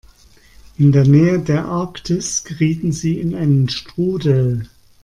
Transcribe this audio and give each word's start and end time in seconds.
In 0.79 0.91
der 0.93 1.05
Nähe 1.05 1.37
der 1.37 1.65
Arktis 1.65 2.43
gerieten 2.43 2.91
sie 2.91 3.19
in 3.19 3.35
einen 3.35 3.69
Strudel. 3.69 4.67